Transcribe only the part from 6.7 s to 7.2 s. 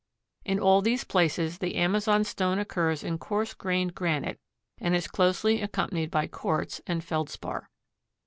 and